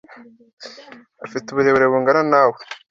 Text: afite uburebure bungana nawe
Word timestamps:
afite 1.25 1.47
uburebure 1.49 1.85
bungana 1.91 2.21
nawe 2.31 2.59